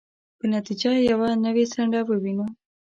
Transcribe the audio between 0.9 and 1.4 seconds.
کې یوه